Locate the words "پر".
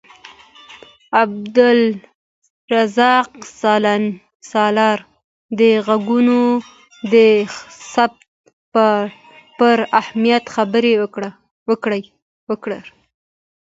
9.59-9.77